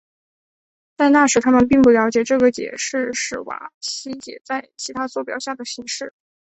[0.97, 6.11] 在那时他们并不了解这个解是史瓦西解在其他座标下的形式。